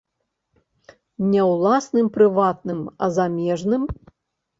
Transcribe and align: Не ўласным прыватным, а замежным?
Не 1.33 1.43
ўласным 1.49 2.07
прыватным, 2.15 2.79
а 3.05 3.11
замежным? 3.19 3.83